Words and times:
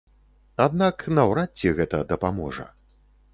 Аднак 0.65 1.03
наўрад 1.17 1.51
ці 1.61 1.75
гэта 1.81 2.01
дапаможа. 2.15 2.67